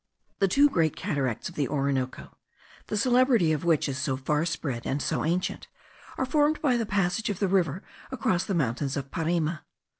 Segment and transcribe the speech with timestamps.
[0.39, 2.35] The two great cataracts of the Orinoco,
[2.87, 5.67] the celebrity of which is so far spread and so ancient,
[6.17, 9.61] are formed by the passage of the river across the mountains of Parima.